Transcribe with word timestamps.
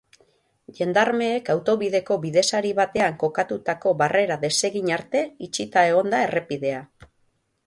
Jendarmeek 0.77 1.51
autobideko 1.53 2.17
bidesari 2.23 2.71
batean 2.81 3.19
kokatutako 3.25 3.95
barrera 4.03 4.39
desegin 4.47 4.91
arte 4.97 5.23
itxita 5.49 5.89
egon 5.93 6.15
da 6.17 6.25
errepidea. 6.31 6.83